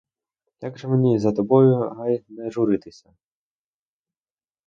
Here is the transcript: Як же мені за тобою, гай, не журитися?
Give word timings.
Як 0.61 0.77
же 0.77 0.87
мені 0.87 1.19
за 1.19 1.31
тобою, 1.31 1.79
гай, 1.89 2.23
не 2.27 2.51
журитися? 2.51 3.13